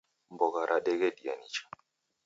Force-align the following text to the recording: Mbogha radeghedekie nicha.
Mbogha 0.33 0.61
radeghedekie 0.69 1.31
nicha. 1.39 1.63